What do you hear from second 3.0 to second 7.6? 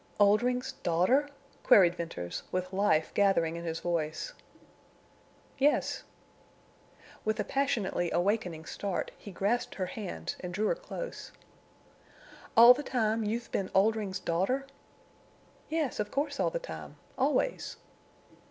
gathering in his voice. "Yes." With a